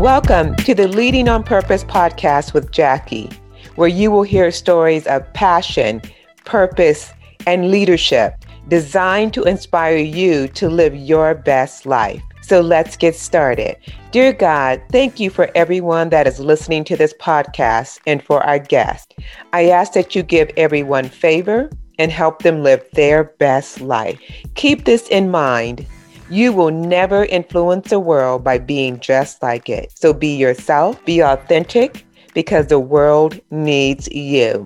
[0.00, 3.28] Welcome to the Leading on Purpose podcast with Jackie,
[3.74, 6.00] where you will hear stories of passion,
[6.46, 7.12] purpose,
[7.46, 8.32] and leadership
[8.68, 12.22] designed to inspire you to live your best life.
[12.40, 13.76] So let's get started.
[14.10, 18.58] Dear God, thank you for everyone that is listening to this podcast and for our
[18.58, 19.14] guests.
[19.52, 24.18] I ask that you give everyone favor and help them live their best life.
[24.54, 25.84] Keep this in mind
[26.30, 29.90] you will never influence the world by being just like it.
[29.98, 34.64] So be yourself, be authentic, because the world needs you.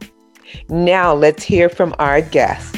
[0.68, 2.76] Now let's hear from our guest.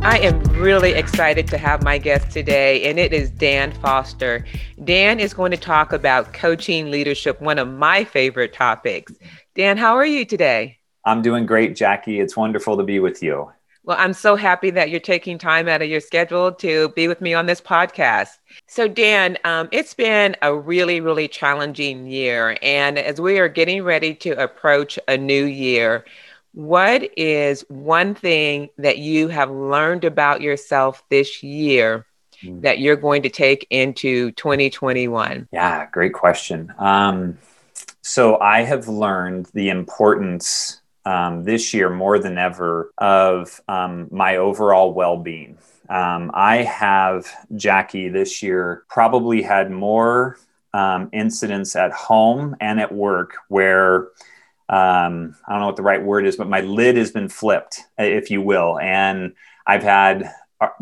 [0.00, 4.44] I am really excited to have my guest today, and it is Dan Foster.
[4.82, 9.12] Dan is going to talk about coaching leadership, one of my favorite topics.
[9.54, 10.78] Dan, how are you today?
[11.04, 12.18] I'm doing great, Jackie.
[12.18, 13.52] It's wonderful to be with you.
[13.88, 17.22] Well, I'm so happy that you're taking time out of your schedule to be with
[17.22, 18.36] me on this podcast.
[18.66, 22.58] So, Dan, um, it's been a really, really challenging year.
[22.60, 26.04] And as we are getting ready to approach a new year,
[26.52, 32.04] what is one thing that you have learned about yourself this year
[32.42, 32.60] mm.
[32.60, 35.48] that you're going to take into 2021?
[35.50, 36.74] Yeah, great question.
[36.76, 37.38] Um,
[38.02, 44.36] so, I have learned the importance um, this year more than ever of um, my
[44.36, 45.56] overall well being.
[45.88, 50.38] Um, I have, Jackie, this year probably had more
[50.74, 54.08] um, incidents at home and at work where
[54.68, 57.80] um, I don't know what the right word is, but my lid has been flipped,
[57.96, 58.78] if you will.
[58.78, 59.32] And
[59.66, 60.30] I've had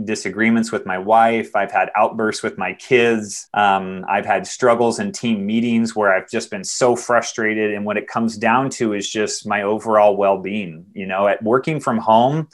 [0.04, 1.54] disagreements with my wife.
[1.54, 3.48] I've had outbursts with my kids.
[3.52, 7.74] Um, I've had struggles in team meetings where I've just been so frustrated.
[7.74, 10.86] And what it comes down to is just my overall well being.
[10.94, 12.48] You know, at working from home,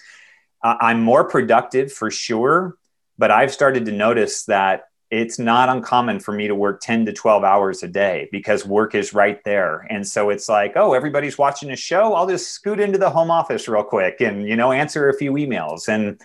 [0.63, 2.77] uh, I'm more productive for sure.
[3.19, 7.13] But I've started to notice that it's not uncommon for me to work 10 to
[7.13, 9.87] 12 hours a day because work is right there.
[9.91, 12.15] And so it's like, oh, everybody's watching a show.
[12.15, 15.33] I'll just scoot into the home office real quick and, you know, answer a few
[15.35, 15.87] emails.
[15.87, 16.19] And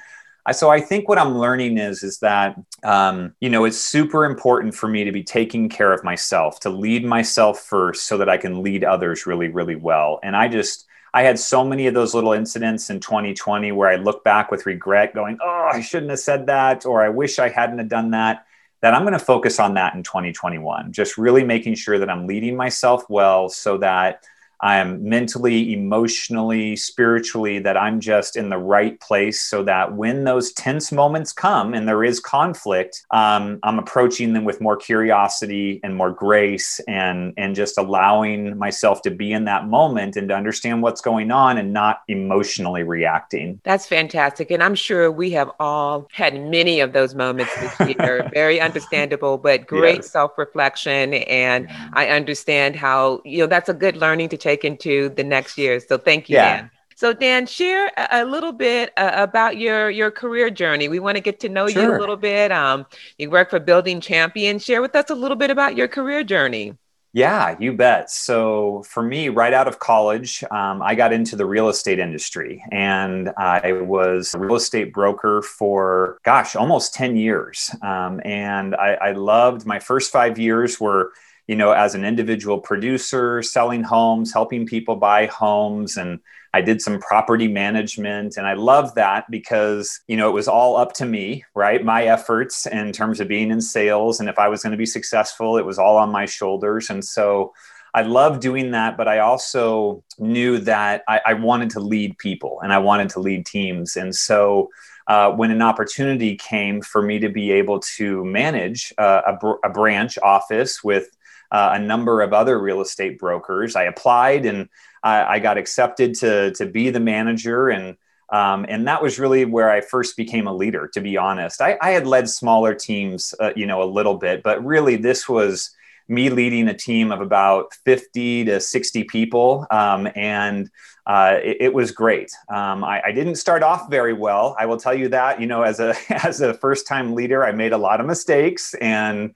[0.51, 4.73] so I think what I'm learning is is that um, you know it's super important
[4.75, 8.37] for me to be taking care of myself, to lead myself first, so that I
[8.37, 10.19] can lead others really, really well.
[10.23, 13.95] And I just I had so many of those little incidents in 2020 where I
[13.95, 17.49] look back with regret, going, "Oh, I shouldn't have said that," or "I wish I
[17.49, 18.45] hadn't have done that."
[18.81, 20.91] That I'm going to focus on that in 2021.
[20.91, 24.23] Just really making sure that I'm leading myself well, so that
[24.61, 30.23] I am mentally, emotionally, spiritually, that I'm just in the right place so that when
[30.23, 35.79] those tense moments come and there is conflict, um, I'm approaching them with more curiosity
[35.83, 40.35] and more grace and, and just allowing myself to be in that moment and to
[40.35, 43.59] understand what's going on and not emotionally reacting.
[43.63, 44.51] That's fantastic.
[44.51, 48.29] And I'm sure we have all had many of those moments this year.
[48.33, 50.11] Very understandable, but great yes.
[50.11, 51.13] self reflection.
[51.13, 51.67] And.
[51.93, 55.79] I understand how, you know, that's a good learning to take into the next year.
[55.79, 56.57] So thank you, yeah.
[56.57, 56.71] Dan.
[56.95, 60.87] So Dan, share a, a little bit uh, about your your career journey.
[60.89, 61.83] We want to get to know sure.
[61.83, 62.51] you a little bit.
[62.51, 62.87] Um,
[63.19, 64.57] you work for Building Champion.
[64.57, 66.73] Share with us a little bit about your career journey.
[67.13, 68.11] Yeah, you bet.
[68.11, 72.63] So for me, right out of college, um, I got into the real estate industry,
[72.71, 77.73] and I was a real estate broker for gosh, almost ten years.
[77.81, 81.11] Um, and I, I loved my first five years were
[81.47, 85.97] you know, as an individual producer, selling homes, helping people buy homes.
[85.97, 86.19] And
[86.53, 88.35] I did some property management.
[88.37, 91.83] And I love that because, you know, it was all up to me, right?
[91.83, 94.19] My efforts in terms of being in sales.
[94.19, 96.89] And if I was going to be successful, it was all on my shoulders.
[96.89, 97.53] And so,
[97.93, 102.59] I love doing that, but I also knew that I, I, wanted to lead people
[102.61, 103.95] and I wanted to lead teams.
[103.95, 104.69] And so
[105.07, 109.55] uh, when an opportunity came for me to be able to manage uh, a, br-
[109.63, 111.07] a, branch office with
[111.51, 113.75] uh, a number of other real estate brokers.
[113.75, 114.69] I applied and
[115.03, 117.69] I, I got accepted to, to be the manager.
[117.69, 117.97] And,
[118.31, 121.61] um, and that was really where I first became a leader, to be honest.
[121.61, 125.29] I, I had led smaller teams, uh, you know, a little bit, but really this
[125.29, 125.71] was
[126.07, 129.65] me leading a team of about 50 to 60 people.
[129.69, 130.69] Um, and
[131.05, 132.31] uh, it, it, was great.
[132.49, 134.57] Um, I, I, didn't start off very well.
[134.59, 135.39] I will tell you that.
[135.39, 138.73] You know, as a as a first time leader, I made a lot of mistakes,
[138.73, 139.33] and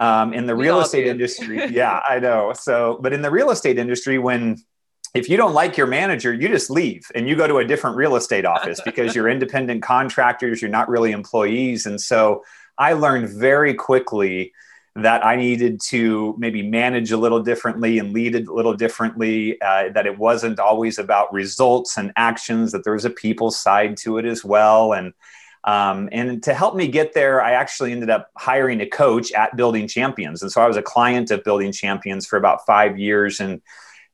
[0.00, 1.10] um, in the we real estate do.
[1.10, 2.52] industry, yeah, I know.
[2.54, 4.56] So, but in the real estate industry, when
[5.14, 7.96] if you don't like your manager, you just leave and you go to a different
[7.96, 11.86] real estate office because you're independent contractors, you're not really employees.
[11.86, 12.42] And so
[12.78, 14.52] I learned very quickly
[14.94, 19.60] that I needed to maybe manage a little differently and lead it a little differently,
[19.60, 23.96] uh, that it wasn't always about results and actions, that there was a people side
[23.98, 24.92] to it as well.
[24.92, 25.14] And
[25.64, 29.56] Um, and to help me get there, I actually ended up hiring a coach at
[29.56, 30.42] Building Champions.
[30.42, 33.40] And so I was a client of Building Champions for about five years.
[33.40, 33.62] And,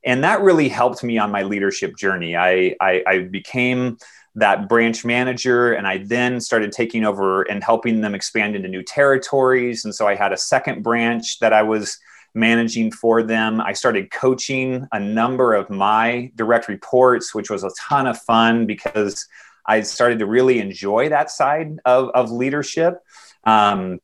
[0.05, 2.37] and that really helped me on my leadership journey.
[2.37, 3.97] I, I, I became
[4.35, 8.83] that branch manager and i then started taking over and helping them expand into new
[8.83, 11.97] territories and so i had a second branch that i was
[12.35, 17.71] managing for them i started coaching a number of my direct reports which was a
[17.89, 19.27] ton of fun because
[19.69, 23.03] I started to really enjoy that side of, of leadership.
[23.43, 23.99] Um,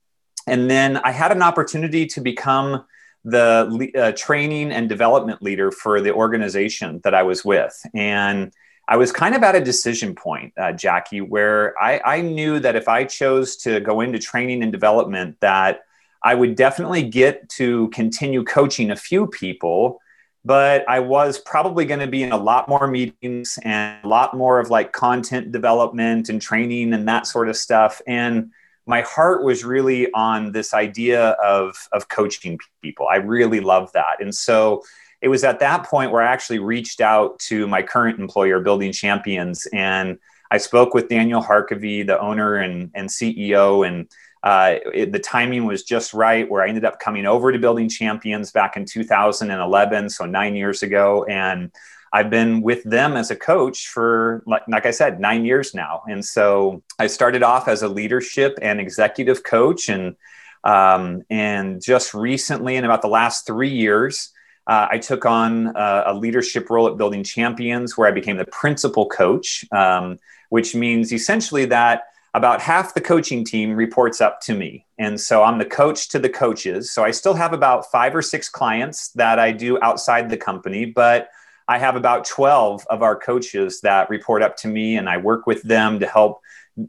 [0.45, 2.86] and then I had an opportunity to become
[3.24, 7.75] the uh, training and development leader for the organization that I was with.
[7.95, 8.54] And
[8.87, 12.75] I was kind of at a decision point, uh, Jackie, where I, I knew that
[12.75, 15.81] if I chose to go into training and development, that
[16.21, 19.99] I would definitely get to continue coaching a few people
[20.45, 24.37] but I was probably going to be in a lot more meetings and a lot
[24.37, 27.99] more of like content development and training and that sort of stuff.
[28.05, 28.51] And
[28.85, 33.07] my heart was really on this idea of, of coaching people.
[33.07, 34.21] I really love that.
[34.21, 34.83] And so
[35.25, 38.92] it was at that point where I actually reached out to my current employer, Building
[38.92, 40.19] Champions, and
[40.51, 44.07] I spoke with Daniel Harkavy, the owner and, and CEO, and
[44.44, 47.89] uh, it, the timing was just right where I ended up coming over to Building
[47.89, 51.24] Champions back in 2011, so nine years ago.
[51.24, 51.72] And
[52.13, 56.04] I've been with them as a coach for, like, like I said, nine years now.
[56.07, 59.89] And so I started off as a leadership and executive coach.
[59.89, 60.18] And,
[60.63, 64.31] um, and just recently, in about the last three years,
[64.67, 68.45] uh, I took on a, a, leadership role at Building Champions where I became the
[68.45, 70.19] principal coach, um,
[70.50, 72.03] which means essentially that
[72.33, 74.85] about half the coaching team reports up to me.
[74.97, 76.91] And so I'm the coach to the coaches.
[76.91, 80.85] So I still have about five or six clients that I do outside the company,
[80.85, 81.29] but
[81.67, 85.47] I have about 12 of our coaches that report up to me and I work
[85.47, 86.41] with them to help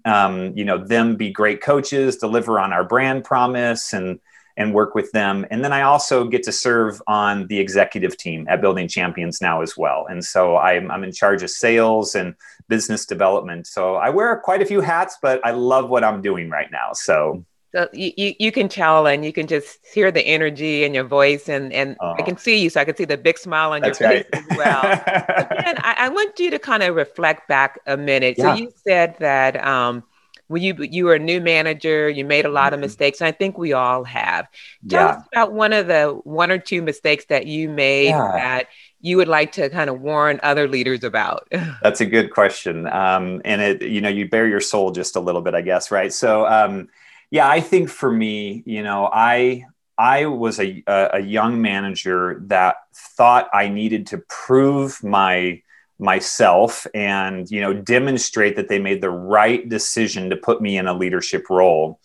[0.04, 4.18] um, you know them be great coaches, deliver on our brand promise and
[4.56, 5.46] and work with them.
[5.50, 9.60] And then I also get to serve on the executive team at Building Champions now
[9.60, 10.06] as well.
[10.08, 12.34] And so I'm, I'm in charge of sales and
[12.68, 13.66] business development.
[13.66, 16.92] So I wear quite a few hats, but I love what I'm doing right now.
[16.92, 17.44] So.
[17.74, 21.04] So you, you, you can tell and you can just hear the energy in your
[21.04, 22.70] voice and, and uh, I can see you.
[22.70, 24.80] So I can see the big smile on your face as well.
[25.06, 28.36] Again, I, I, want you to kind of reflect back a minute.
[28.38, 28.54] Yeah.
[28.54, 30.04] So you said that um,
[30.48, 32.82] when you you were a new manager, you made a lot of mm-hmm.
[32.82, 33.20] mistakes.
[33.20, 34.46] I think we all have.
[34.88, 35.16] Tell yeah.
[35.16, 38.32] us about one of the one or two mistakes that you made yeah.
[38.32, 38.68] that
[39.00, 41.48] you would like to kind of warn other leaders about?
[41.82, 45.20] That's a good question, um, and it you know you bare your soul just a
[45.20, 46.12] little bit, I guess, right?
[46.12, 46.88] So um,
[47.30, 49.64] yeah, I think for me, you know, I
[49.98, 55.62] I was a a young manager that thought I needed to prove my
[55.98, 60.86] myself and you know demonstrate that they made the right decision to put me in
[60.86, 62.00] a leadership role.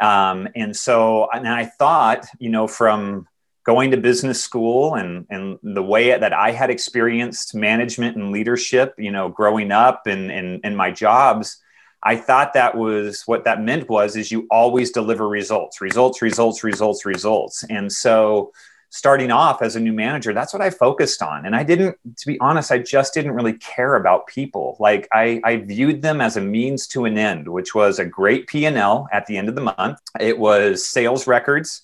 [0.00, 3.28] Um, and so and i thought you know from
[3.64, 8.94] going to business school and and the way that i had experienced management and leadership
[8.96, 11.60] you know growing up and and, in my jobs
[12.02, 16.64] i thought that was what that meant was is you always deliver results results results
[16.64, 17.64] results results.
[17.68, 18.52] And so
[18.90, 21.46] starting off as a new manager, that's what I focused on.
[21.46, 24.76] And I didn't, to be honest, I just didn't really care about people.
[24.80, 28.48] Like I, I viewed them as a means to an end, which was a great
[28.48, 30.00] P&L at the end of the month.
[30.18, 31.82] It was sales records.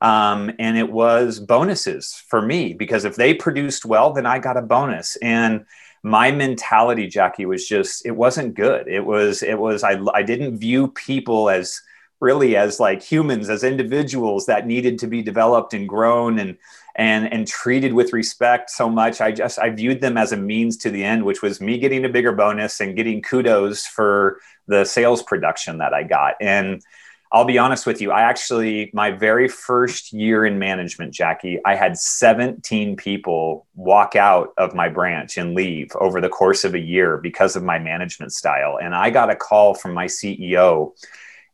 [0.00, 4.56] Um, and it was bonuses for me because if they produced well, then I got
[4.56, 5.16] a bonus.
[5.16, 5.64] And
[6.02, 8.86] my mentality, Jackie, was just it wasn't good.
[8.86, 11.82] It was it was I I didn't view people as
[12.20, 16.56] really as like humans as individuals that needed to be developed and grown and
[16.96, 19.20] and and treated with respect so much.
[19.20, 22.04] I just i viewed them as a means to the end which was me getting
[22.04, 26.34] a bigger bonus and getting kudos for the sales production that i got.
[26.40, 26.82] And
[27.30, 31.74] i'll be honest with you i actually my very first year in management jackie i
[31.74, 36.78] had 17 people walk out of my branch and leave over the course of a
[36.78, 38.78] year because of my management style.
[38.80, 40.92] And i got a call from my ceo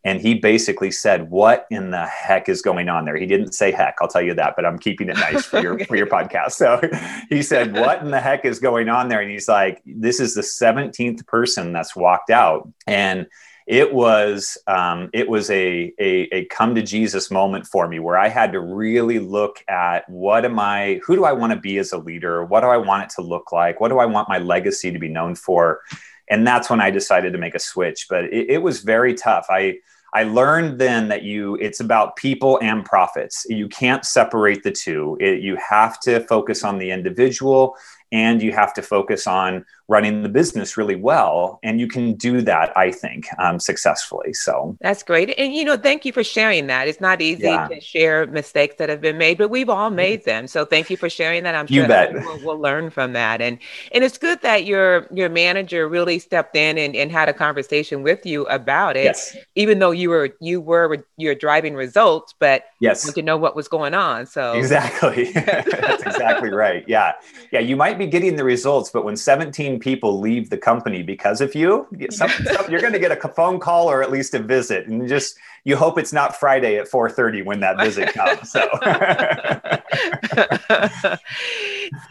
[0.04, 3.72] and he basically said, "What in the heck is going on there?" He didn't say
[3.72, 6.52] "heck," I'll tell you that, but I'm keeping it nice for your for your podcast.
[6.52, 6.80] So
[7.28, 10.34] he said, "What in the heck is going on there?" And he's like, "This is
[10.34, 13.26] the 17th person that's walked out," and
[13.66, 18.18] it was um, it was a, a a come to Jesus moment for me where
[18.18, 21.78] I had to really look at what am I, who do I want to be
[21.78, 24.28] as a leader, what do I want it to look like, what do I want
[24.28, 25.80] my legacy to be known for,
[26.28, 28.06] and that's when I decided to make a switch.
[28.10, 29.46] But it, it was very tough.
[29.48, 29.78] I
[30.14, 33.44] I learned then that you it's about people and profits.
[33.48, 35.18] You can't separate the two.
[35.20, 37.76] It, you have to focus on the individual
[38.12, 41.58] and you have to focus on running the business really well.
[41.62, 44.32] And you can do that, I think, um, successfully.
[44.32, 45.34] So that's great.
[45.38, 46.88] And, you know, thank you for sharing that.
[46.88, 47.68] It's not easy yeah.
[47.68, 50.46] to share mistakes that have been made, but we've all made them.
[50.46, 51.54] So thank you for sharing that.
[51.54, 52.20] I'm sure you.
[52.24, 53.42] We'll, we'll, learn from that.
[53.42, 53.58] And,
[53.92, 58.02] and it's good that your, your manager really stepped in and, and had a conversation
[58.02, 59.36] with you about it, yes.
[59.54, 63.68] even though you were, you were, you're driving results, but yes, to know what was
[63.68, 64.24] going on.
[64.24, 65.32] So exactly.
[65.32, 66.84] that's exactly right.
[66.88, 67.12] Yeah.
[67.52, 67.60] Yeah.
[67.60, 71.54] You might be getting the results, but when 17 people leave the company because of
[71.54, 74.86] you, some, some, you're going to get a phone call or at least a visit,
[74.86, 78.50] and just you hope it's not Friday at 4:30 when that visit comes.
[78.50, 78.68] So.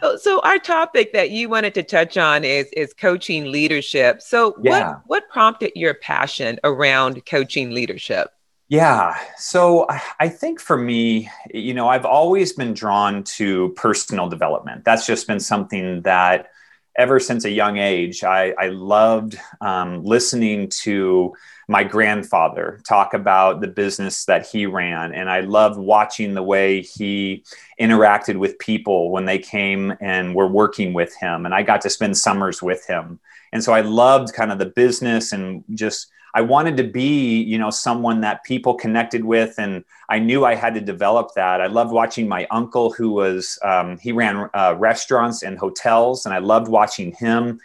[0.00, 4.22] so, so our topic that you wanted to touch on is is coaching leadership.
[4.22, 4.88] So, yeah.
[4.88, 8.30] what what prompted your passion around coaching leadership?
[8.68, 9.16] Yeah.
[9.36, 9.86] So
[10.18, 14.84] I think for me, you know, I've always been drawn to personal development.
[14.84, 16.48] That's just been something that
[16.96, 21.34] ever since a young age, I, I loved um, listening to
[21.66, 25.12] my grandfather talk about the business that he ran.
[25.12, 27.44] And I loved watching the way he
[27.80, 31.46] interacted with people when they came and were working with him.
[31.46, 33.18] And I got to spend summers with him.
[33.52, 37.56] And so I loved kind of the business and just I wanted to be, you
[37.56, 41.60] know, someone that people connected with, and I knew I had to develop that.
[41.60, 46.34] I loved watching my uncle, who was um, he ran uh, restaurants and hotels, and
[46.34, 47.60] I loved watching him.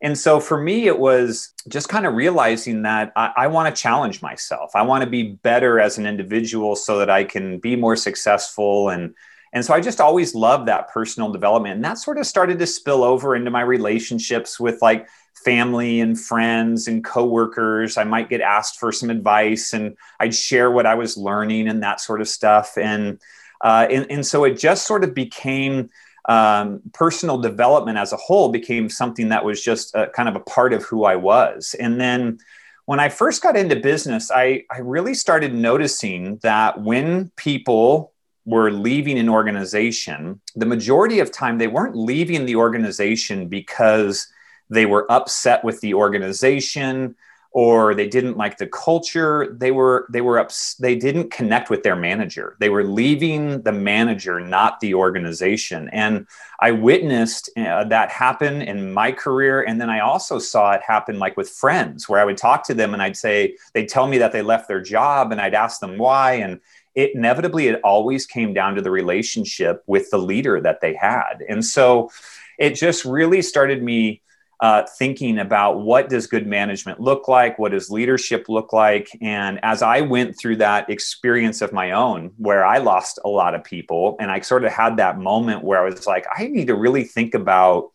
[0.00, 3.80] And so for me, it was just kind of realizing that I, I want to
[3.80, 4.70] challenge myself.
[4.74, 8.90] I want to be better as an individual so that I can be more successful
[8.90, 9.14] and
[9.52, 11.76] and so I just always loved that personal development.
[11.76, 15.08] And that sort of started to spill over into my relationships with like
[15.44, 17.96] family and friends and coworkers.
[17.96, 21.82] I might get asked for some advice and I'd share what I was learning and
[21.82, 22.76] that sort of stuff.
[22.76, 23.20] And,
[23.60, 25.88] uh, and, and so it just sort of became
[26.28, 30.40] um, personal development as a whole became something that was just a, kind of a
[30.40, 31.74] part of who I was.
[31.80, 32.38] And then
[32.84, 38.12] when I first got into business, I, I really started noticing that when people
[38.48, 44.26] were leaving an organization, the majority of time they weren't leaving the organization because
[44.70, 47.14] they were upset with the organization
[47.50, 49.54] or they didn't like the culture.
[49.58, 52.56] They were they were ups, they didn't connect with their manager.
[52.58, 55.90] They were leaving the manager not the organization.
[55.92, 56.26] And
[56.60, 59.62] i witnessed uh, that happen in my career.
[59.62, 62.74] And then i also saw it happen like with friends where i would talk to
[62.74, 65.80] them and i'd say they'd tell me that they left their job and i'd ask
[65.80, 66.34] them why.
[66.34, 66.60] And
[66.98, 71.44] it inevitably it always came down to the relationship with the leader that they had.
[71.48, 72.10] And so
[72.58, 74.20] it just really started me
[74.58, 77.56] uh, thinking about what does good management look like?
[77.56, 79.16] What does leadership look like?
[79.20, 83.54] And as i went through that experience of my own where i lost a lot
[83.54, 86.66] of people and i sort of had that moment where i was like i need
[86.66, 87.90] to really think about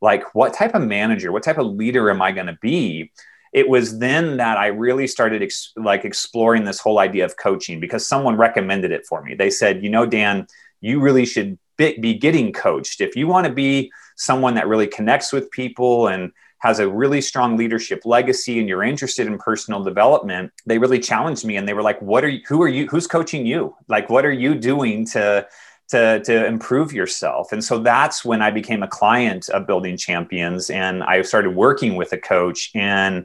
[0.00, 3.12] like what type of manager what type of leader am i going to be
[3.56, 7.80] it was then that i really started ex- like exploring this whole idea of coaching
[7.80, 9.34] because someone recommended it for me.
[9.34, 10.46] They said you know dan
[10.80, 13.00] you really should be, be getting coached.
[13.00, 17.20] If you want to be someone that really connects with people and has a really
[17.20, 21.74] strong leadership legacy and you're interested in personal development they really challenged me and they
[21.74, 23.74] were like what are you who are you who's coaching you?
[23.88, 25.46] Like what are you doing to
[25.88, 27.52] to to improve yourself?
[27.52, 31.96] And so that's when i became a client of building champions and i started working
[31.96, 33.24] with a coach and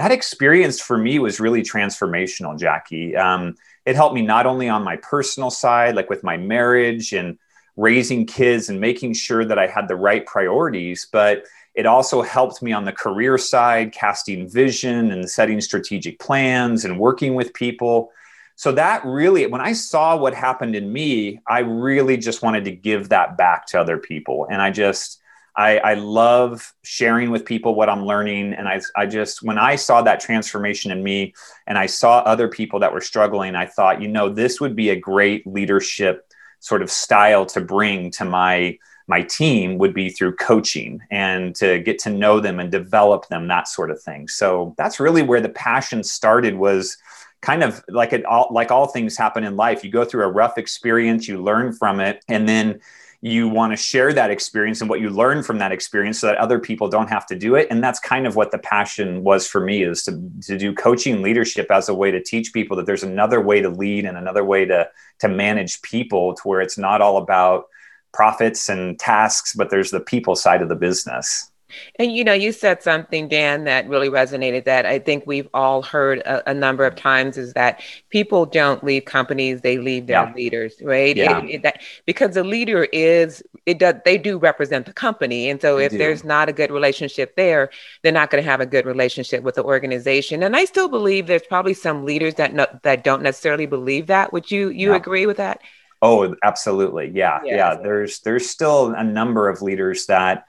[0.00, 3.54] that experience for me was really transformational jackie um,
[3.86, 7.38] it helped me not only on my personal side like with my marriage and
[7.76, 12.62] raising kids and making sure that I had the right priorities, but it also helped
[12.62, 18.12] me on the career side, casting vision and setting strategic plans and working with people.
[18.56, 22.72] So that really, when I saw what happened in me, I really just wanted to
[22.72, 24.46] give that back to other people.
[24.50, 25.19] And I just,
[25.56, 28.54] I, I love sharing with people what I'm learning.
[28.54, 31.34] And I, I just, when I saw that transformation in me
[31.66, 34.90] and I saw other people that were struggling, I thought, you know, this would be
[34.90, 36.26] a great leadership
[36.60, 41.80] sort of style to bring to my my team would be through coaching and to
[41.80, 45.40] get to know them and develop them that sort of thing so that's really where
[45.40, 46.96] the passion started was
[47.42, 50.30] kind of like it all like all things happen in life you go through a
[50.30, 52.78] rough experience you learn from it and then
[53.22, 56.38] you want to share that experience and what you learn from that experience so that
[56.38, 57.66] other people don't have to do it.
[57.70, 61.20] And that's kind of what the passion was for me is to, to do coaching
[61.20, 64.44] leadership as a way to teach people that there's another way to lead and another
[64.44, 67.66] way to to manage people to where it's not all about
[68.12, 71.49] profits and tasks but there's the people side of the business
[71.98, 75.82] And you know, you said something, Dan, that really resonated that I think we've all
[75.82, 80.24] heard a, a number of times is that people don't leave companies, they leave their
[80.24, 80.34] yeah.
[80.34, 81.16] leaders, right?
[81.16, 81.42] Yeah.
[81.42, 85.50] It, it, that, because the leader is, it does, they do represent the company.
[85.50, 85.98] And so they if do.
[85.98, 87.70] there's not a good relationship there,
[88.02, 90.42] they're not going to have a good relationship with the organization.
[90.42, 94.32] And I still believe there's probably some leaders that, no, that don't necessarily believe that.
[94.32, 94.96] Would you, you yeah.
[94.96, 95.60] agree with that?
[96.02, 97.10] Oh, absolutely.
[97.14, 97.40] Yeah.
[97.44, 97.56] Yeah.
[97.56, 97.74] yeah.
[97.82, 100.46] There's, there's still a number of leaders that,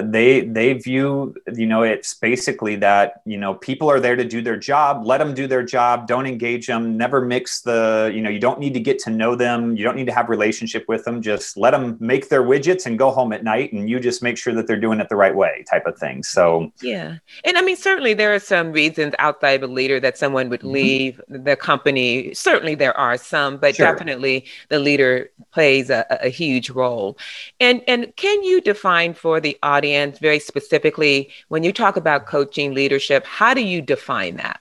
[0.00, 4.40] they they view you know it's basically that you know people are there to do
[4.40, 8.30] their job let them do their job don't engage them never mix the you know
[8.30, 11.04] you don't need to get to know them you don't need to have relationship with
[11.04, 14.22] them just let them make their widgets and go home at night and you just
[14.22, 17.58] make sure that they're doing it the right way type of thing so yeah and
[17.58, 20.72] i mean certainly there are some reasons outside of a leader that someone would mm-hmm.
[20.72, 23.86] leave the company certainly there are some but sure.
[23.86, 27.18] definitely the leader plays a, a huge role
[27.60, 32.26] and and can you define for the audience audience very specifically when you talk about
[32.26, 34.60] coaching leadership how do you define that?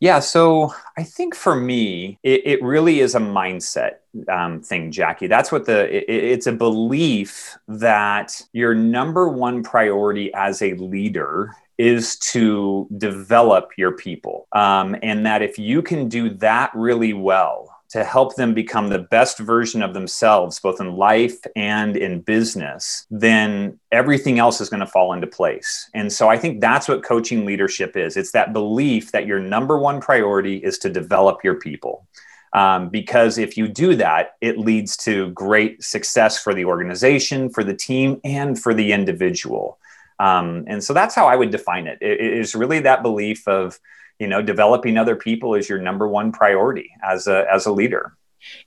[0.00, 3.96] Yeah so i think for me it, it really is a mindset
[4.30, 5.26] um, thing jackie.
[5.26, 11.54] That's what the it, it's a belief that your number one priority as a leader
[11.76, 14.46] is to develop your people.
[14.52, 18.98] Um, and that if you can do that really well to help them become the
[18.98, 24.80] best version of themselves, both in life and in business, then everything else is going
[24.80, 25.88] to fall into place.
[25.94, 29.78] And so I think that's what coaching leadership is it's that belief that your number
[29.78, 32.04] one priority is to develop your people.
[32.52, 37.62] Um, because if you do that, it leads to great success for the organization, for
[37.62, 39.78] the team, and for the individual.
[40.18, 41.98] Um, and so that's how I would define it.
[42.00, 43.78] It is really that belief of,
[44.18, 48.16] you know developing other people is your number one priority as a as a leader.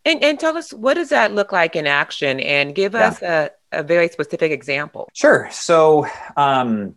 [0.06, 2.39] And and tell us what does that look like in action?
[2.39, 3.08] And give yeah.
[3.08, 5.08] us a, a very specific example.
[5.13, 5.48] Sure.
[5.51, 6.96] So um,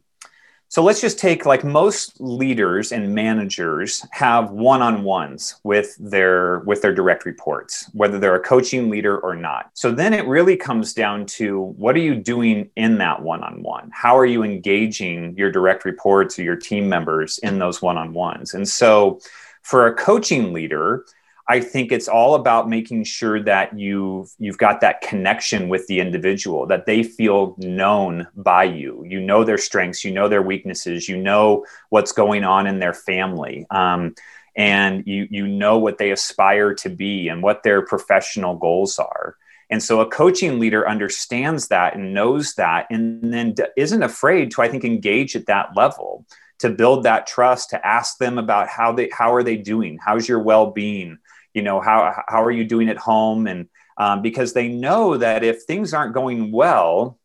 [0.70, 6.94] so let's just take like most leaders and managers have one-on-ones with their with their
[6.94, 9.70] direct reports, whether they're a coaching leader or not.
[9.74, 13.90] So then it really comes down to what are you doing in that one-on-one?
[13.92, 18.54] How are you engaging your direct reports or your team members in those one-on-ones?
[18.54, 19.18] And so
[19.62, 21.04] for a coaching leader,
[21.50, 25.98] I think it's all about making sure that you've you've got that connection with the
[25.98, 29.04] individual, that they feel known by you.
[29.04, 32.94] You know their strengths, you know their weaknesses, you know what's going on in their
[32.94, 34.14] family, um,
[34.54, 39.34] and you you know what they aspire to be and what their professional goals are.
[39.70, 44.62] And so a coaching leader understands that and knows that, and then isn't afraid to
[44.62, 46.24] I think engage at that level
[46.60, 50.28] to build that trust to ask them about how they how are they doing how's
[50.28, 51.18] your well-being
[51.54, 53.46] you know how how are you doing at home?
[53.46, 57.18] And um, because they know that if things aren't going well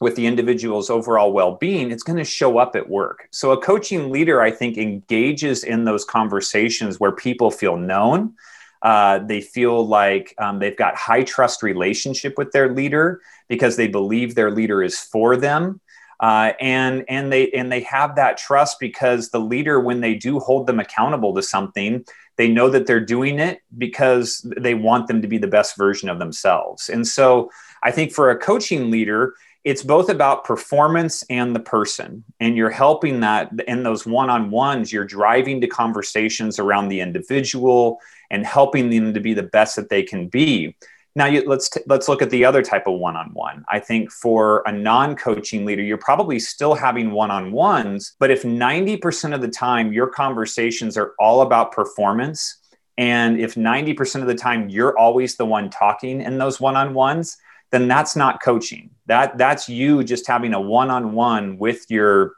[0.00, 3.28] with the individual's overall well-being it's going to show up at work.
[3.32, 8.34] So a coaching leader i think engages in those conversations where people feel known.
[8.82, 13.88] Uh, they feel like um, they've got high trust relationship with their leader because they
[13.88, 15.80] believe their leader is for them.
[16.18, 20.38] Uh, and and they and they have that trust because the leader when they do
[20.38, 22.04] hold them accountable to something
[22.40, 26.08] they know that they're doing it because they want them to be the best version
[26.08, 26.88] of themselves.
[26.88, 27.50] And so
[27.82, 32.24] I think for a coaching leader, it's both about performance and the person.
[32.40, 37.00] And you're helping that in those one on ones, you're driving to conversations around the
[37.00, 38.00] individual
[38.30, 40.74] and helping them to be the best that they can be.
[41.16, 43.64] Now, you, let's t- let's look at the other type of one-on-one.
[43.68, 49.40] I think for a non-coaching leader, you're probably still having one-on-ones, but if 90% of
[49.40, 52.58] the time your conversations are all about performance,
[52.96, 57.36] and if 90% of the time you're always the one talking in those one-on-ones,
[57.72, 58.90] then that's not coaching.
[59.06, 62.34] That that's you just having a one-on-one with your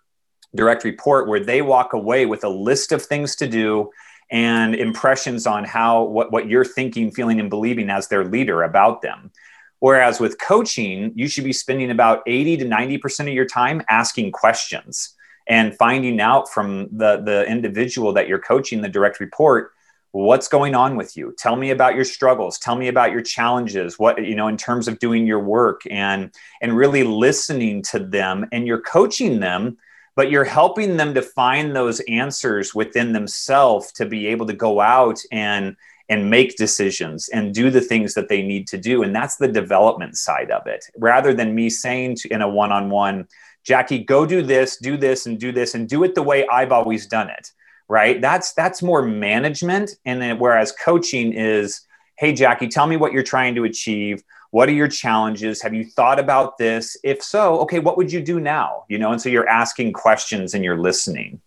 [0.54, 3.90] direct report where they walk away with a list of things to do
[4.32, 9.02] and impressions on how what, what you're thinking feeling and believing as their leader about
[9.02, 9.30] them.
[9.78, 14.32] Whereas with coaching you should be spending about 80 to 90% of your time asking
[14.32, 15.14] questions
[15.46, 19.72] and finding out from the the individual that you're coaching the direct report
[20.12, 21.34] what's going on with you?
[21.38, 22.58] Tell me about your struggles.
[22.58, 23.98] Tell me about your challenges.
[23.98, 28.46] What you know in terms of doing your work and and really listening to them
[28.52, 29.78] and you're coaching them
[30.14, 34.80] but you're helping them to find those answers within themselves to be able to go
[34.80, 35.76] out and
[36.08, 39.02] and make decisions and do the things that they need to do.
[39.02, 40.84] And that's the development side of it.
[40.98, 43.28] Rather than me saying to, in a one-on-one
[43.64, 46.72] jackie go do this do this and do this and do it the way i've
[46.72, 47.52] always done it
[47.92, 48.22] right?
[48.22, 49.96] That's that's more management.
[50.06, 51.82] And then whereas coaching is
[52.16, 54.22] hey jackie tell me what you're trying to achieve
[54.52, 55.62] what are your challenges?
[55.62, 56.96] Have you thought about this?
[57.02, 58.84] If so okay what would you do now?
[58.88, 61.40] You know and so you're asking questions and you're listening.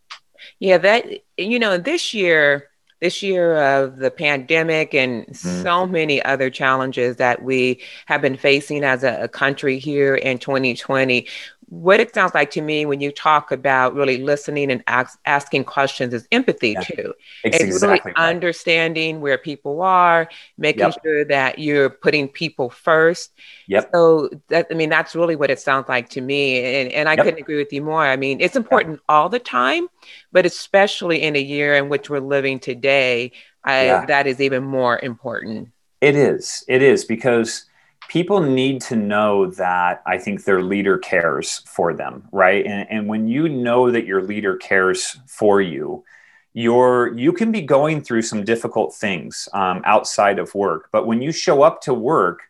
[0.59, 1.05] Yeah that
[1.37, 2.69] you know this year
[3.01, 5.61] this year of the pandemic and mm-hmm.
[5.63, 10.39] so many other challenges that we have been facing as a, a, country here in
[10.39, 11.27] 2020
[11.67, 15.63] what it sounds like to me when you talk about really listening and ask, asking
[15.63, 17.13] questions is empathy yeah, too.
[17.43, 18.29] It's, it's exactly really right.
[18.29, 20.95] understanding where people are, making yep.
[21.03, 23.31] sure that you're putting people first.
[23.67, 23.89] Yep.
[23.93, 27.13] So that I mean that's really what it sounds like to me, and and I
[27.13, 27.25] yep.
[27.25, 28.05] couldn't agree with you more.
[28.05, 29.87] I mean it's important all the time,
[30.31, 33.31] but especially in a year in which we're living today,
[33.63, 34.05] I, yeah.
[34.05, 35.69] that is even more important.
[36.01, 36.63] It is.
[36.67, 37.65] It is because
[38.07, 42.65] people need to know that I think their leader cares for them, right?
[42.65, 46.03] And, and when you know that your leader cares for you,
[46.53, 51.21] you're you can be going through some difficult things um, outside of work, but when
[51.21, 52.43] you show up to work,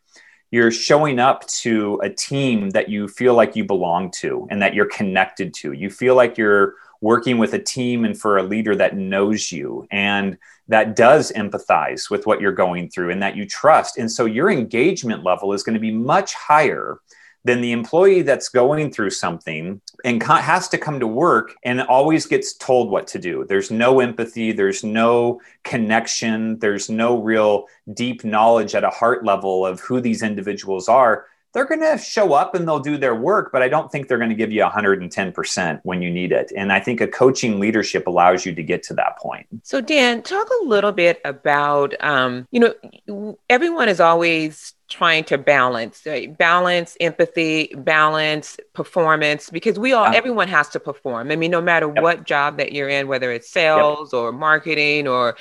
[0.52, 4.76] you're showing up to a team that you feel like you belong to and that
[4.76, 5.72] you're connected to.
[5.72, 9.88] You feel like you're working with a team and for a leader that knows you
[9.92, 14.00] and that does empathize with what you're going through and that you trust.
[14.00, 16.98] And so your engagement level is going to be much higher
[17.44, 22.26] than the employee that's going through something and has to come to work and always
[22.26, 23.46] gets told what to do.
[23.48, 29.64] There's no empathy, there's no connection, there's no real deep knowledge at a heart level
[29.64, 33.50] of who these individuals are they're going to show up and they'll do their work,
[33.54, 36.52] but I don't think they're going to give you 110% when you need it.
[36.56, 39.48] And I think a coaching leadership allows you to get to that point.
[39.64, 42.60] So, Dan, talk a little bit about, um, you
[43.08, 46.38] know, everyone is always trying to balance right?
[46.38, 51.92] balance empathy balance performance because we all everyone has to perform i mean no matter
[51.96, 52.04] yep.
[52.04, 54.20] what job that you're in whether it's sales yep.
[54.20, 55.36] or marketing or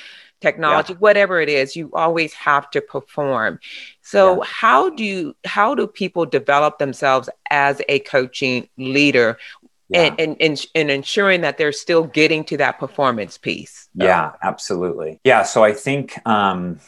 [0.45, 0.99] technology yeah.
[0.99, 3.59] whatever it is you always have to perform
[4.03, 4.43] so yeah.
[4.45, 9.39] how do you, how do people develop themselves as a coaching leader
[9.89, 10.15] yeah.
[10.19, 15.43] and, and, and, ensuring that they're still getting to that performance piece yeah absolutely yeah
[15.43, 16.79] so i think um,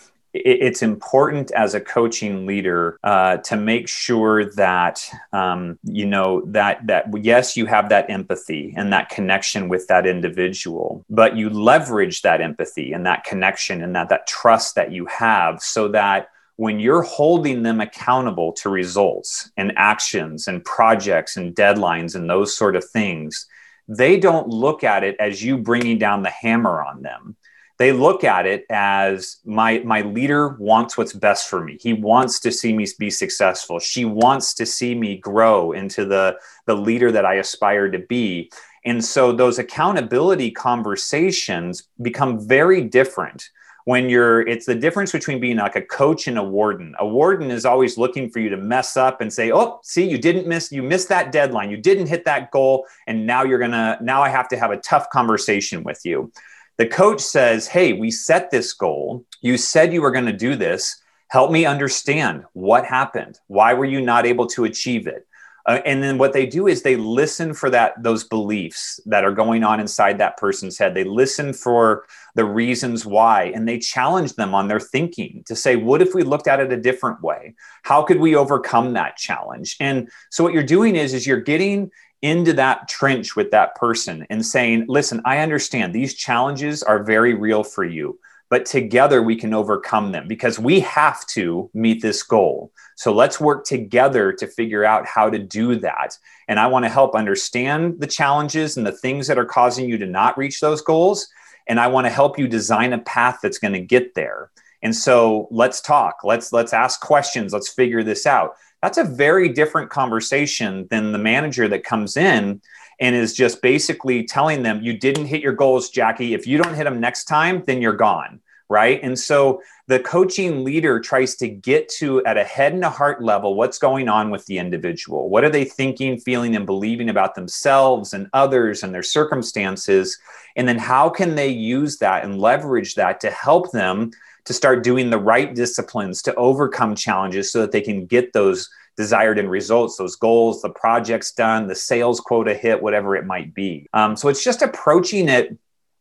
[0.44, 6.87] it's important as a coaching leader uh, to make sure that um, you know that
[6.87, 12.22] that yes you have that empathy and that connection with that individual but you leverage
[12.22, 16.81] that empathy and that connection and that that trust that you have so that when
[16.81, 22.77] you're holding them accountable to results and actions and projects and deadlines and those sort
[22.77, 23.46] of things
[23.88, 27.37] they don't look at it as you bringing down the hammer on them
[27.79, 31.77] they look at it as my my leader wants what's best for me.
[31.81, 33.79] He wants to see me be successful.
[33.79, 38.51] She wants to see me grow into the the leader that i aspire to be.
[38.85, 43.51] And so those accountability conversations become very different
[43.85, 46.95] when you're it's the difference between being like a coach and a warden.
[46.99, 50.17] A warden is always looking for you to mess up and say oh see you
[50.17, 51.71] didn't miss you missed that deadline.
[51.71, 54.79] You didn't hit that goal and now you're gonna now i have to have a
[54.79, 56.33] tough conversation with you
[56.79, 59.25] the coach says, Hey, we set this goal.
[59.41, 61.03] You said you were going to do this.
[61.29, 63.39] Help me understand what happened.
[63.49, 65.27] Why were you not able to achieve it?
[65.67, 69.33] Uh, and then what they do is they listen for that those beliefs that are
[69.33, 72.05] going on inside that person's head they listen for
[72.37, 76.23] the reasons why and they challenge them on their thinking to say what if we
[76.23, 80.53] looked at it a different way how could we overcome that challenge and so what
[80.53, 81.91] you're doing is is you're getting
[82.22, 87.35] into that trench with that person and saying, listen, I understand these challenges are very
[87.35, 92.22] real for you, but together we can overcome them because we have to meet this
[92.22, 92.72] goal.
[92.96, 96.18] So let's work together to figure out how to do that.
[96.48, 99.98] And I want to help understand the challenges and the things that are causing you
[99.98, 101.29] to not reach those goals.
[101.68, 104.50] And I want to help you design a path that's going to get there.
[104.83, 106.20] And so let's talk.
[106.22, 107.52] Let's let's ask questions.
[107.52, 112.61] Let's figure this out that's a very different conversation than the manager that comes in
[113.01, 116.35] and is just basically telling them, you didn't hit your goals, Jackie.
[116.35, 118.38] If you don't hit them next time, then you're gone.
[118.68, 119.01] Right.
[119.03, 123.20] And so the coaching leader tries to get to at a head and a heart
[123.20, 125.31] level what's going on with the individual.
[125.31, 130.16] What are they thinking, feeling, and believing about themselves and others and their circumstances?
[130.55, 134.12] And then how can they use that and leverage that to help them
[134.47, 138.71] to start doing the right disciplines to overcome challenges so that they can get those
[138.97, 143.55] desired end results, those goals, the projects done, the sales quota hit, whatever it might
[143.55, 143.87] be.
[143.93, 145.57] Um, so it's just approaching it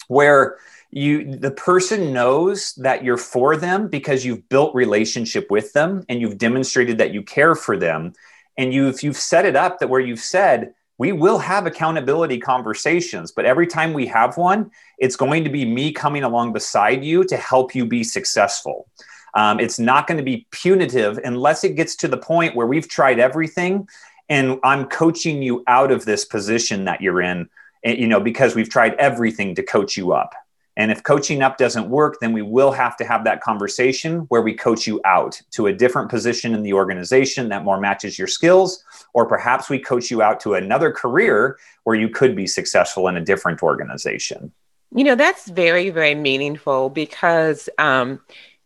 [0.08, 0.58] where
[0.92, 6.22] you the person knows that you're for them because you've built relationship with them and
[6.22, 8.14] you've demonstrated that you care for them
[8.58, 12.40] and you if you've set it up that where you've said we will have accountability
[12.40, 17.04] conversations, but every time we have one, it's going to be me coming along beside
[17.04, 18.88] you to help you be successful.
[19.34, 22.88] Um, it's not going to be punitive unless it gets to the point where we've
[22.88, 23.88] tried everything
[24.30, 27.50] and I'm coaching you out of this position that you're in,
[27.84, 30.34] eh, you know, because we've tried everything to coach you up.
[30.78, 34.42] And if coaching up doesn't work, then we will have to have that conversation where
[34.42, 38.28] we coach you out to a different position in the organization that more matches your
[38.28, 38.84] skills.
[39.14, 43.16] Or perhaps we coach you out to another career where you could be successful in
[43.16, 44.52] a different organization.
[44.94, 48.20] You know, that's very, very meaningful because um,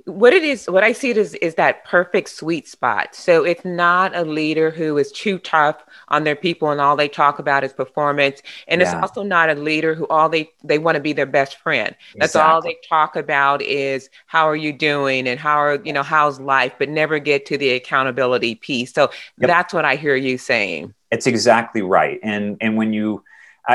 [0.10, 3.14] what it is what i see it is is that perfect sweet spot.
[3.14, 7.08] So it's not a leader who is too tough on their people and all they
[7.08, 8.42] talk about is performance.
[8.68, 8.88] And yeah.
[8.88, 11.96] it's also not a leader who all they they want to be their best friend.
[12.16, 12.52] That's exactly.
[12.52, 15.28] all they talk about is how are you doing?
[15.28, 16.74] and how are you know how's life?
[16.78, 18.94] but never get to the accountability piece.
[18.94, 19.48] So yep.
[19.48, 20.94] that's what i hear you saying.
[21.12, 22.20] It's exactly right.
[22.24, 23.24] And and when you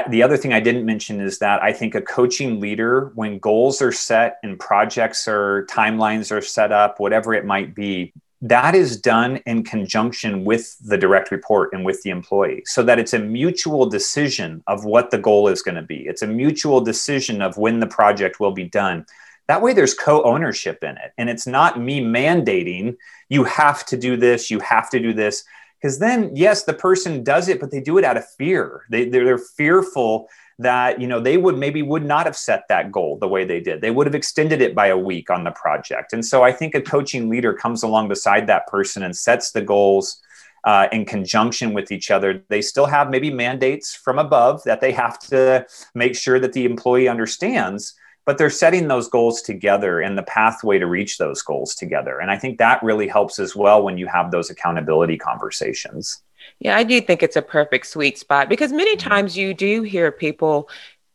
[0.09, 3.81] the other thing I didn't mention is that I think a coaching leader, when goals
[3.81, 9.01] are set and projects or timelines are set up, whatever it might be, that is
[9.01, 13.19] done in conjunction with the direct report and with the employee so that it's a
[13.19, 16.07] mutual decision of what the goal is going to be.
[16.07, 19.07] It's a mutual decision of when the project will be done.
[19.49, 21.13] That way, there's co ownership in it.
[21.17, 22.97] And it's not me mandating,
[23.29, 25.45] you have to do this, you have to do this
[25.85, 28.87] because then yes the person does it but they do it out of fear.
[28.89, 32.91] They, they're, they're fearful that you know they would maybe would not have set that
[32.91, 33.83] goal the way they did.
[33.83, 36.15] They would have extended it by a week on the project.
[36.15, 39.61] And so i think a coaching leader comes along beside that person and sets the
[39.61, 40.23] goals
[40.65, 42.43] uh, in conjunction with each other.
[42.49, 46.65] They still have maybe mandates from above that they have to make sure that the
[46.65, 51.75] employee understands but they're setting those goals together and the pathway to reach those goals
[51.75, 52.19] together.
[52.21, 56.23] And I think that really helps as well when you have those accountability conversations.
[56.59, 59.09] Yeah, I do think it's a perfect sweet spot because many mm-hmm.
[59.09, 60.69] times you do hear people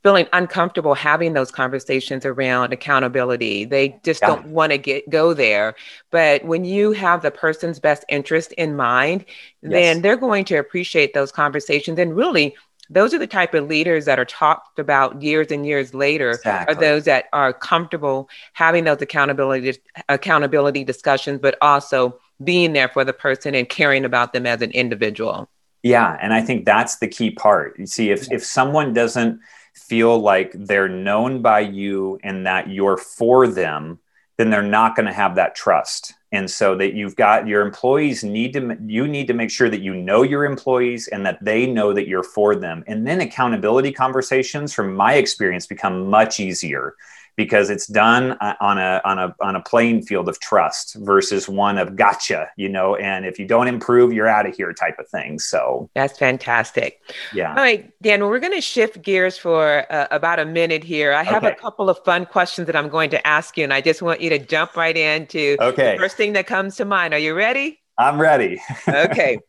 [0.03, 3.65] feeling uncomfortable having those conversations around accountability.
[3.65, 4.27] They just yeah.
[4.27, 5.75] don't want to get go there.
[6.09, 9.25] But when you have the person's best interest in mind,
[9.61, 9.71] yes.
[9.71, 12.55] then they're going to appreciate those conversations and really
[12.89, 16.75] those are the type of leaders that are talked about years and years later exactly.
[16.75, 23.03] are those that are comfortable having those accountability accountability discussions but also being there for
[23.03, 25.49] the person and caring about them as an individual.
[25.83, 27.77] Yeah and i think that's the key part.
[27.79, 29.39] You see if if someone doesn't
[29.73, 33.99] feel like they're known by you and that you're for them
[34.37, 38.23] then they're not going to have that trust and so that you've got your employees
[38.23, 41.65] need to you need to make sure that you know your employees and that they
[41.65, 42.83] know that you're for them.
[42.87, 46.95] And then accountability conversations from my experience become much easier
[47.35, 51.47] because it's done uh, on a on a on a playing field of trust versus
[51.47, 54.97] one of gotcha you know and if you don't improve you're out of here type
[54.99, 55.39] of thing.
[55.39, 57.01] So that's fantastic.
[57.33, 57.49] Yeah.
[57.49, 61.13] All right dan well, we're going to shift gears for uh, about a minute here.
[61.13, 61.53] I have okay.
[61.53, 64.21] a couple of fun questions that i'm going to ask you and i just want
[64.21, 67.13] you to jump right into okay the first thing that comes to mind.
[67.13, 67.79] Are you ready?
[67.97, 68.61] I'm ready.
[68.87, 69.39] Okay.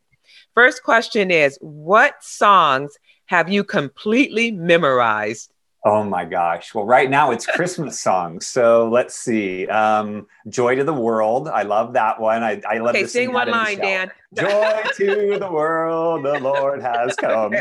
[0.53, 5.51] First question is what songs have you completely memorized
[5.83, 6.75] Oh my gosh.
[6.75, 8.45] Well, right now it's Christmas songs.
[8.45, 9.67] So let's see.
[9.67, 11.47] Um, Joy to the World.
[11.47, 12.43] I love that one.
[12.43, 14.11] I, I love okay, to sing, sing one line, Dan.
[14.33, 17.51] Joy to the world, the Lord has come.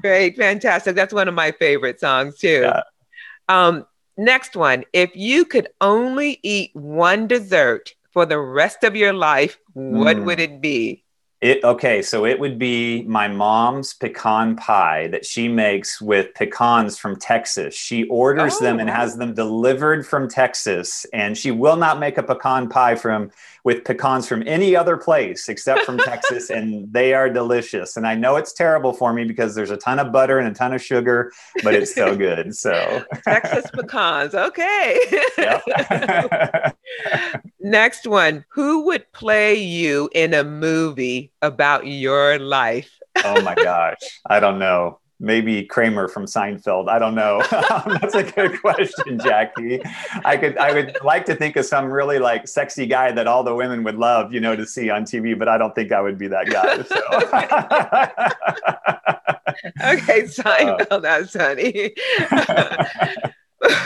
[0.00, 0.94] Great, fantastic.
[0.94, 2.62] That's one of my favorite songs too.
[2.62, 2.82] Yeah.
[3.48, 4.84] Um, next one.
[4.94, 10.24] If you could only eat one dessert for the rest of your life, what mm.
[10.24, 11.04] would it be?
[11.40, 16.98] It okay, so it would be my mom's pecan pie that she makes with pecans
[16.98, 17.74] from Texas.
[17.74, 22.18] She orders oh, them and has them delivered from Texas, and she will not make
[22.18, 23.30] a pecan pie from
[23.64, 27.96] with pecans from any other place except from Texas, and they are delicious.
[27.96, 30.54] And I know it's terrible for me because there's a ton of butter and a
[30.54, 32.54] ton of sugar, but it's so good.
[32.54, 34.98] So Texas pecans, okay.
[37.60, 38.44] Next one.
[38.50, 42.90] Who would play you in a movie about your life?
[43.24, 43.98] oh my gosh.
[44.26, 46.88] I don't know maybe Kramer from Seinfeld.
[46.88, 47.42] I don't know.
[48.00, 49.80] That's a good question, Jackie.
[50.24, 53.44] I could I would like to think of some really like sexy guy that all
[53.44, 56.00] the women would love, you know, to see on TV, but I don't think I
[56.00, 56.82] would be that guy.
[56.82, 56.96] So.
[59.84, 61.92] okay, Seinfeld, uh, that's funny.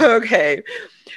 [0.01, 0.63] okay.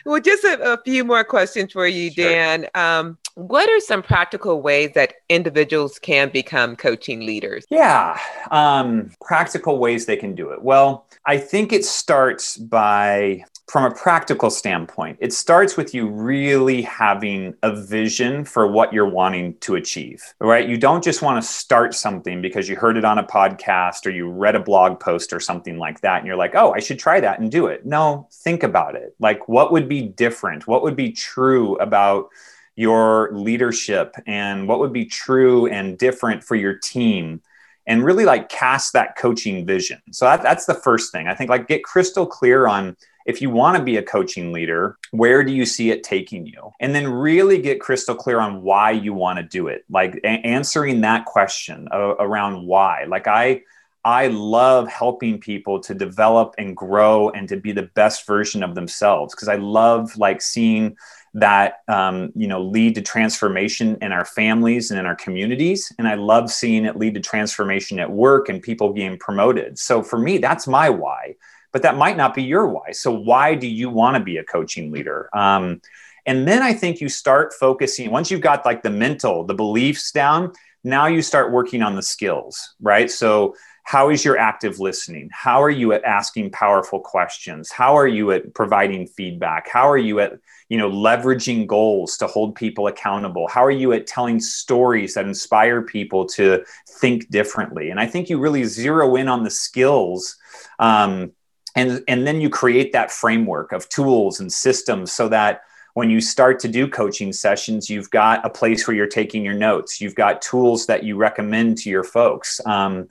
[0.06, 2.25] Well, just a, a, few more questions for you, sure.
[2.25, 2.67] Dan.
[2.75, 7.65] Um, what are some practical ways that individuals can become coaching leaders?
[7.69, 8.19] Yeah,
[8.50, 10.63] um, practical ways they can do it.
[10.63, 16.82] Well, I think it starts by from a practical standpoint, it starts with you really
[16.82, 20.69] having a vision for what you're wanting to achieve, right?
[20.69, 24.10] You don't just want to start something because you heard it on a podcast or
[24.10, 26.19] you read a blog post or something like that.
[26.19, 27.86] And you're like, oh, I should try that and do it.
[27.86, 29.13] No, think about it.
[29.19, 30.65] Like, what would be different?
[30.65, 32.30] What would be true about
[32.78, 37.42] your leadership and what would be true and different for your team?
[37.88, 40.02] and really like cast that coaching vision.
[40.12, 41.28] So that, that's the first thing.
[41.28, 44.98] I think like get crystal clear on if you want to be a coaching leader,
[45.12, 46.72] where do you see it taking you?
[46.80, 49.84] And then really get crystal clear on why you want to do it.
[49.90, 53.06] Like a- answering that question around why.
[53.06, 53.63] Like I
[54.06, 58.74] I love helping people to develop and grow and to be the best version of
[58.74, 60.96] themselves because I love like seeing
[61.34, 66.08] that um, you know lead to transformation in our families and in our communities and
[66.08, 70.18] i love seeing it lead to transformation at work and people being promoted so for
[70.18, 71.36] me that's my why
[71.72, 72.92] but that might not be your why.
[72.92, 75.30] So, why do you want to be a coaching leader?
[75.32, 75.82] Um,
[76.26, 80.12] and then I think you start focusing, once you've got like the mental, the beliefs
[80.12, 83.12] down, now you start working on the skills, right?
[83.12, 85.30] So, how is your active listening?
[85.32, 87.72] How are you at asking powerful questions?
[87.72, 89.70] How are you at providing feedback?
[89.70, 90.34] How are you at
[90.69, 93.47] you know leveraging goals to hold people accountable?
[93.47, 97.89] How are you at telling stories that inspire people to think differently?
[97.89, 100.38] And i think you really zero in on the skills
[100.80, 101.32] um,
[101.75, 105.62] and and then you create that framework of tools and systems so that
[105.93, 109.53] when you start to do coaching sessions you've got a place where you're taking your
[109.53, 110.01] notes.
[110.01, 112.60] You've got tools that you recommend to your folks.
[112.65, 113.08] Um,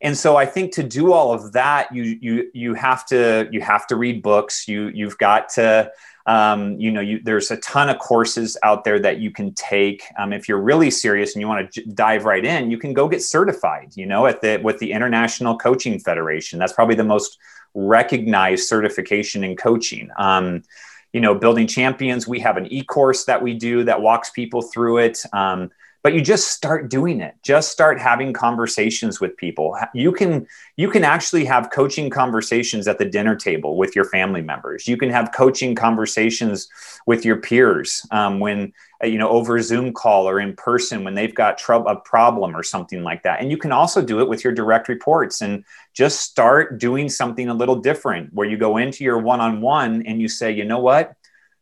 [0.00, 3.60] and so i think to do all of that you you you have to you
[3.60, 4.68] have to read books.
[4.68, 5.90] You you've got to
[6.26, 10.02] um, you know you, there's a ton of courses out there that you can take
[10.18, 12.94] um, if you're really serious and you want to j- dive right in you can
[12.94, 17.04] go get certified you know at the with the international coaching federation that's probably the
[17.04, 17.38] most
[17.74, 20.10] recognized certification in coaching.
[20.16, 20.62] Um,
[21.12, 24.62] you know, building champions, we have an e course that we do that walks people
[24.62, 25.22] through it.
[26.04, 27.34] But you just start doing it.
[27.42, 29.74] Just start having conversations with people.
[29.94, 34.42] You can you can actually have coaching conversations at the dinner table with your family
[34.42, 34.86] members.
[34.86, 36.68] You can have coaching conversations
[37.06, 41.14] with your peers um, when uh, you know over zoom call or in person when
[41.14, 43.40] they've got trouble a problem or something like that.
[43.40, 45.64] And you can also do it with your direct reports and
[45.94, 50.28] just start doing something a little different where you go into your one-on-one and you
[50.28, 51.16] say you know what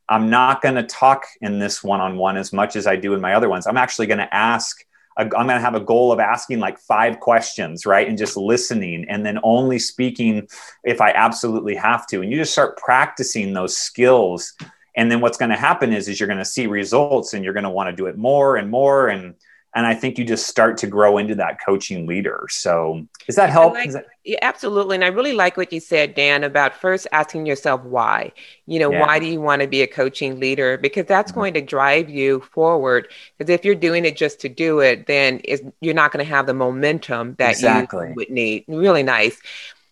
[0.09, 3.15] I'm not going to talk in this one on one as much as I do
[3.15, 3.67] in my other ones.
[3.67, 4.85] I'm actually going to ask,
[5.17, 8.09] I'm going to have a goal of asking like five questions, right?
[8.09, 10.49] And just listening and then only speaking
[10.85, 12.23] if I absolutely have to.
[12.23, 14.55] And you just start practicing those skills.
[14.97, 17.55] And then what's going to happen is, is you're going to see results and you're
[17.55, 19.09] going to want to do it more and more.
[19.09, 19.35] And
[19.75, 22.47] and i think you just start to grow into that coaching leader.
[22.51, 23.75] So does that help?
[23.75, 24.95] like, that- yeah, absolutely.
[24.95, 28.33] And i really like what you said dan about first asking yourself why.
[28.67, 29.01] You know yeah.
[29.01, 30.79] why do you want to be a coaching leader?
[30.79, 31.41] Because that's mm-hmm.
[31.41, 33.09] going to drive you forward.
[33.37, 35.41] Because if you're doing it just to do it then
[35.81, 38.09] you're not going to have the momentum that exactly.
[38.09, 38.65] you would need.
[38.69, 39.41] Really nice.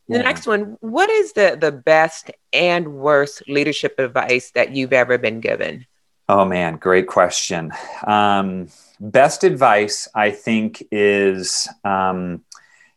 [0.08, 0.22] The yeah.
[0.22, 5.40] next one what is the the best and worst leadership advice that you've ever been
[5.40, 5.86] given
[6.30, 7.72] oh man great question.
[8.06, 8.68] Um,
[9.00, 12.44] best advice i think is um,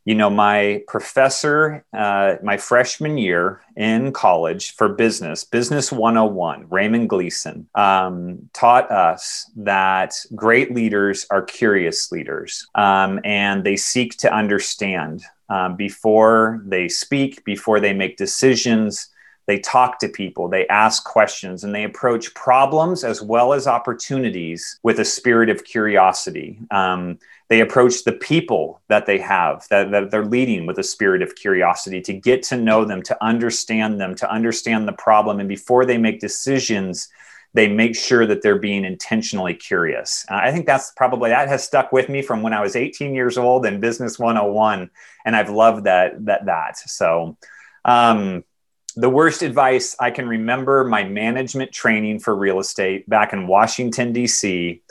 [0.04, 7.10] you know my professor uh, my freshman year in college for business business 101 raymond
[7.10, 14.34] gleason um, taught us that great leaders are curious leaders um, and they seek to
[14.34, 19.10] understand um, before they speak before they make decisions
[19.45, 24.79] they talk to people, they ask questions, and they approach problems as well as opportunities
[24.84, 26.60] with a spirit of curiosity.
[26.71, 31.21] Um, they approach the people that they have, that, that they're leading with a spirit
[31.21, 35.39] of curiosity to get to know them, to understand them, to understand the problem.
[35.39, 37.10] And before they make decisions,
[37.53, 40.25] they make sure that they're being intentionally curious.
[40.29, 43.13] Uh, I think that's probably that has stuck with me from when I was 18
[43.13, 44.89] years old in Business 101,
[45.25, 46.77] and I've loved that that that.
[46.77, 47.38] So,
[47.86, 48.43] um,
[48.93, 54.13] the worst advice I can remember my management training for real estate back in Washington,
[54.13, 54.82] D.C.,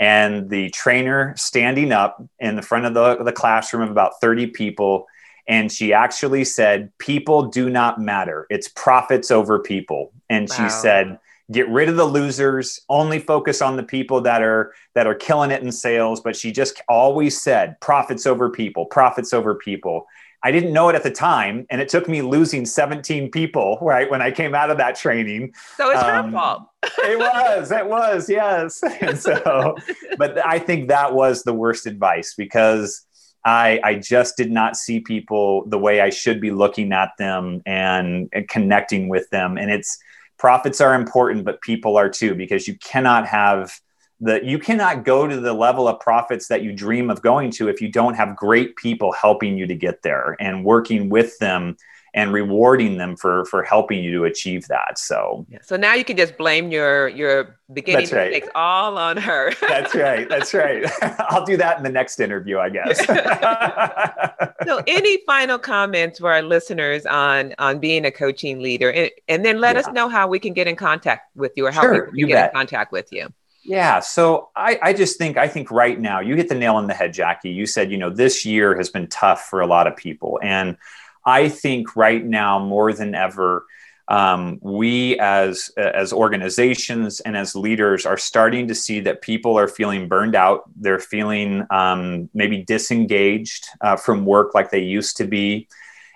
[0.00, 4.48] and the trainer standing up in the front of the, the classroom of about 30
[4.48, 5.06] people.
[5.48, 8.46] And she actually said, People do not matter.
[8.48, 10.12] It's profits over people.
[10.30, 10.56] And wow.
[10.56, 11.18] she said,
[11.50, 15.50] get rid of the losers only focus on the people that are that are killing
[15.50, 20.06] it in sales but she just always said profits over people profits over people
[20.48, 24.10] I didn't know it at the time, and it took me losing 17 people right
[24.10, 25.52] when I came out of that training.
[25.76, 26.62] So it's um, her fault.
[26.82, 28.82] it was, it was, yes.
[29.02, 29.76] And so,
[30.16, 33.04] but I think that was the worst advice because
[33.44, 37.60] I, I just did not see people the way I should be looking at them
[37.66, 39.58] and, and connecting with them.
[39.58, 39.98] And it's
[40.38, 43.78] profits are important, but people are too, because you cannot have
[44.20, 47.68] the you cannot go to the level of profits that you dream of going to
[47.68, 51.76] if you don't have great people helping you to get there and working with them
[52.14, 54.98] and rewarding them for for helping you to achieve that.
[54.98, 55.58] So yeah.
[55.62, 58.30] so now you can just blame your your beginning That's right.
[58.30, 59.52] mistakes all on her.
[59.60, 60.28] That's right.
[60.28, 60.84] That's right.
[61.30, 63.04] I'll do that in the next interview, I guess.
[64.66, 69.44] so any final comments for our listeners on on being a coaching leader and, and
[69.44, 69.80] then let yeah.
[69.80, 72.28] us know how we can get in contact with you or how sure, we can
[72.28, 72.50] get bet.
[72.50, 73.28] in contact with you.
[73.68, 74.00] Yeah.
[74.00, 76.94] So I, I just think, I think right now you hit the nail on the
[76.94, 77.50] head, Jackie.
[77.50, 80.40] You said, you know, this year has been tough for a lot of people.
[80.42, 80.78] And
[81.26, 83.66] I think right now more than ever,
[84.08, 89.68] um, we as as organizations and as leaders are starting to see that people are
[89.68, 90.62] feeling burned out.
[90.74, 95.68] They're feeling um, maybe disengaged uh, from work like they used to be,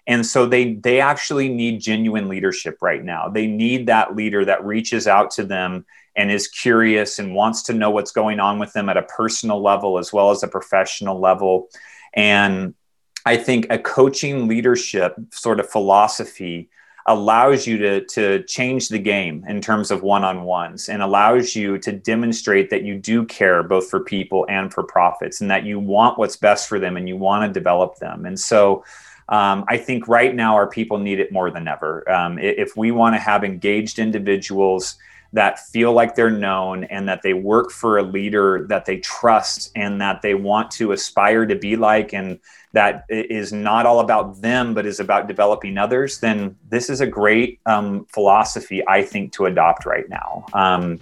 [0.07, 3.29] and so they they actually need genuine leadership right now.
[3.29, 5.85] They need that leader that reaches out to them
[6.17, 9.63] and is curious and wants to know what's going on with them at a personal
[9.63, 11.69] level as well as a professional level,
[12.15, 12.75] and
[13.25, 16.71] I think a coaching leadership sort of philosophy
[17.07, 21.57] allows you to, to change the game in terms of one on ones and allows
[21.57, 25.65] you to demonstrate that you do care both for people and for profits and that
[25.65, 28.25] you want what's best for them and you want to develop them.
[28.25, 28.85] And so
[29.29, 32.09] um, I think right now our people need it more than ever.
[32.11, 34.97] Um, if we want to have engaged individuals,
[35.33, 39.71] that feel like they're known and that they work for a leader that they trust
[39.75, 42.39] and that they want to aspire to be like and
[42.73, 47.07] that is not all about them but is about developing others then this is a
[47.07, 50.45] great um, philosophy i think to adopt right now.
[50.53, 51.01] Um,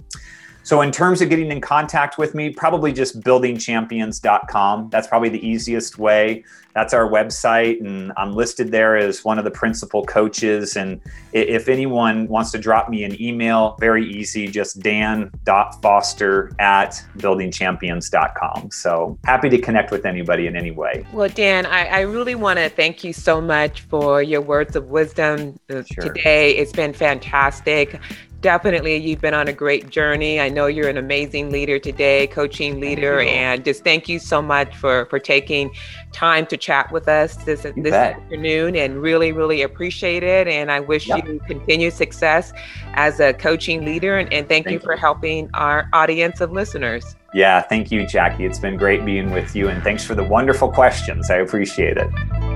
[0.63, 4.89] so, in terms of getting in contact with me, probably just buildingchampions.com.
[4.91, 6.43] That's probably the easiest way.
[6.73, 10.77] That's our website, and I'm listed there as one of the principal coaches.
[10.77, 11.01] And
[11.33, 18.71] if anyone wants to drop me an email, very easy, just dan.foster at buildingchampions.com.
[18.71, 21.05] So, happy to connect with anybody in any way.
[21.11, 24.91] Well, Dan, I, I really want to thank you so much for your words of
[24.91, 26.03] wisdom uh, sure.
[26.03, 26.55] today.
[26.55, 27.99] It's been fantastic
[28.41, 30.39] definitely you've been on a great journey.
[30.39, 34.75] I know you're an amazing leader today, coaching leader, and just thank you so much
[34.75, 35.71] for for taking
[36.11, 38.15] time to chat with us this you this bet.
[38.17, 41.25] afternoon and really really appreciate it and I wish yep.
[41.25, 42.51] you continued success
[42.93, 47.15] as a coaching leader and, and thank, thank you for helping our audience of listeners.
[47.33, 48.45] Yeah, thank you Jackie.
[48.45, 51.29] It's been great being with you and thanks for the wonderful questions.
[51.31, 52.50] I appreciate it.